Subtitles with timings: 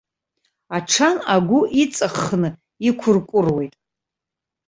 [0.77, 2.49] Аҽан агәы иҵаххны
[2.87, 3.73] иқәырқәыруеит.